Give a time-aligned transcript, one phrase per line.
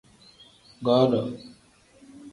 [0.87, 1.21] Godo.